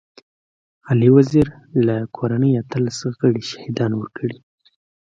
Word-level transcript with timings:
علي 0.89 1.09
وزير 1.17 1.47
له 1.87 1.95
کورنۍ 2.17 2.51
اتلس 2.61 2.97
غړي 3.19 3.43
شهيدان 3.49 3.91
ورکړي. 3.95 4.37